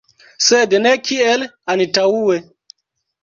Sed 0.45 0.71
ne 0.85 0.93
kiel 1.09 1.45
antaŭe. 1.73 2.39